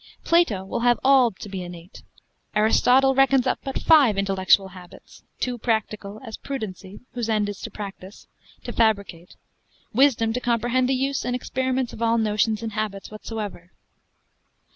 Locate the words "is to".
7.49-7.69